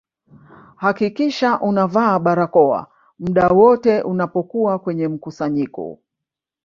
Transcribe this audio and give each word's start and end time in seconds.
hakikisha 0.75 1.59
unavaa 1.61 2.19
barakoa 2.19 2.87
muda 3.19 3.47
wote 3.47 4.01
unapokuwa 4.01 4.79
kwenye 4.79 5.07
mkusanyiko 5.07 5.99